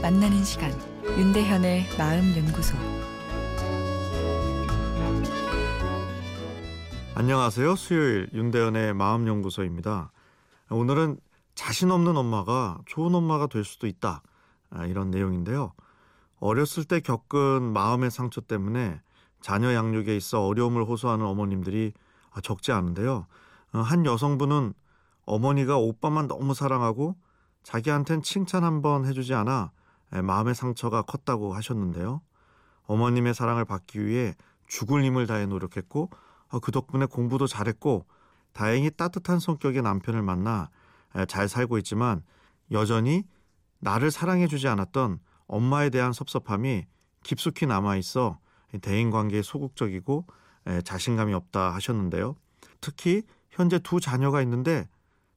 [0.00, 0.72] 만나는 시간
[1.04, 2.74] 윤대현의 마음 연구소
[7.14, 7.76] 안녕하세요.
[7.76, 10.10] 수요일 윤대현의 마음 연구소입니다.
[10.70, 11.18] 오늘은
[11.54, 14.22] 자신 없는 엄마가 좋은 엄마가 될 수도 있다.
[14.70, 15.74] 아, 이런 내용인데요.
[16.38, 19.02] 어렸을 때 겪은 마음의 상처 때문에
[19.42, 21.92] 자녀 양육에 있어 어려움을 호소하는 어머님들이
[22.42, 23.26] 적지 않은데요.
[23.74, 24.72] 어, 한 여성분은
[25.26, 27.16] 어머니가 오빠만 너무 사랑하고
[27.62, 29.72] 자기한텐 칭찬 한번 해주지 않아
[30.10, 32.20] 마음의 상처가 컸다고 하셨는데요.
[32.84, 34.34] 어머님의 사랑을 받기 위해
[34.66, 36.10] 죽을 힘을 다해 노력했고
[36.48, 38.06] 어, 그 덕분에 공부도 잘했고
[38.52, 40.70] 다행히 따뜻한 성격의 남편을 만나
[41.28, 42.22] 잘 살고 있지만
[42.72, 43.24] 여전히
[43.78, 46.86] 나를 사랑해주지 않았던 엄마에 대한 섭섭함이
[47.22, 48.38] 깊숙이 남아 있어
[48.80, 50.26] 대인 관계에 소극적이고
[50.84, 52.36] 자신감이 없다 하셨는데요.
[52.80, 54.88] 특히 현재 두 자녀가 있는데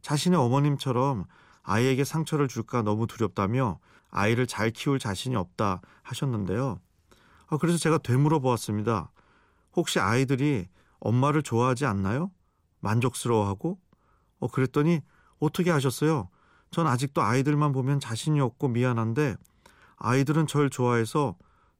[0.01, 1.25] 자신의 어머님처럼
[1.63, 6.79] 아이에게 상처를 줄까 너무 두렵다며 아이를 잘 키울 자신이 없다 하셨는데요.
[7.47, 9.11] 어, 그래서 제가 되물어 보았습니다.
[9.75, 10.67] 혹시 아이들이
[10.99, 12.31] 엄마를 좋아하지 않나요?
[12.79, 13.79] 만족스러워하고?
[14.39, 15.01] 어, 그랬더니
[15.39, 16.29] 어떻게 하셨어요?
[16.71, 19.35] 전 아직도 아이들만 보면 자신이 없고 미안한데
[19.97, 21.35] 아이들은 절 좋아해서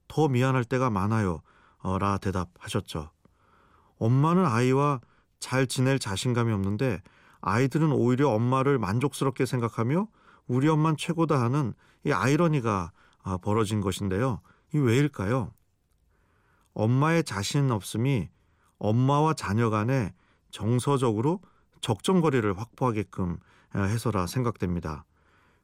[0.08, 1.42] 더 미안할 때가 많아요.
[1.80, 3.12] 어, 라 대답하셨죠.
[3.98, 5.02] 엄마는 아이와
[5.40, 7.02] 잘 지낼 자신감이 없는데
[7.46, 10.08] 아이들은 오히려 엄마를 만족스럽게 생각하며
[10.48, 11.74] 우리 엄만 최고다 하는
[12.06, 12.92] 이 아이러니가
[13.22, 14.40] 아, 벌어진 것인데요.
[14.74, 15.52] 이 왜일까요?
[16.74, 18.30] 엄마의 자신 없음이
[18.80, 20.14] 엄마와 자녀 간에
[20.52, 21.42] 정서적으로
[21.82, 23.38] 적정거리를 확보하게끔
[23.74, 25.04] 아, 해서라 생각됩니다.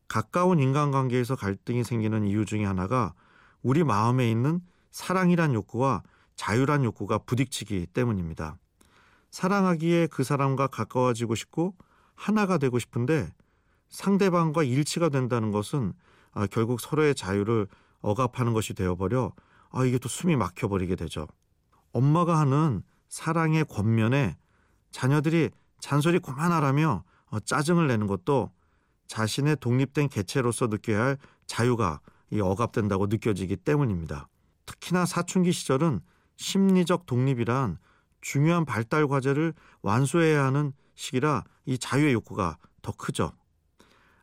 [0.10, 3.14] 가까운 인간관계에서 갈등이 생기는 이유 중에 하나가
[3.62, 4.60] 우리 마음에 있는
[4.92, 6.04] 사랑이란 욕구와
[6.36, 8.58] 자유란 욕구가 부딪히기 때문입니다.
[9.32, 11.76] 사랑하기에 그 사람과 가까워지고 싶고
[12.16, 13.32] 하나가 되고 싶은데
[13.90, 15.94] 상대방과 일치가 된다는 것은
[16.32, 17.68] 아, 결국 서로의 자유를
[18.02, 19.34] 억압하는 것이 되어버려
[19.72, 21.28] 아, 이게 또 숨이 막혀버리게 되죠.
[21.92, 24.38] 엄마가 하는 사랑의 권면에
[24.92, 28.52] 자녀들이 잔소리 그만하라며 어, 짜증을 내는 것도
[29.08, 32.00] 자신의 독립된 개체로서 느껴야 할 자유가
[32.32, 34.28] 이 억압된다고 느껴지기 때문입니다.
[34.66, 36.00] 특히나 사춘기 시절은
[36.38, 37.80] 심리적 독립이란
[38.22, 43.32] 중요한 발달 과제를 완수해야 하는 시기라 이 자유의 욕구가 더 크죠.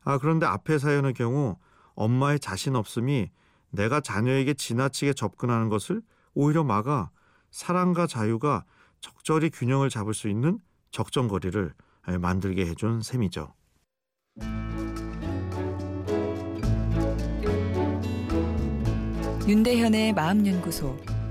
[0.04, 1.56] 아, 그런데 앞의 사연의 경우
[1.94, 3.30] 엄마의 자신 없음이
[3.70, 6.02] 내가 자녀에게 지나치게 접근하는 것을
[6.34, 7.10] 오히려 막아
[7.50, 8.64] 사랑과 자유가
[9.00, 10.58] 적절히 균형을 잡을 수 있는
[10.90, 11.72] 적정거리를
[12.20, 13.54] 만들게 해준 셈이죠.
[19.48, 21.15] 윤대현의 마음연구소